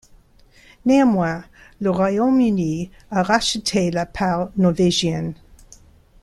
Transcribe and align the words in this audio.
Néanmoins, 0.87 1.43
le 1.79 1.91
Royaume-Uni 1.91 2.89
a 3.11 3.21
racheté 3.21 3.91
la 3.91 4.07
part 4.07 4.49
norvégienne. 4.57 5.35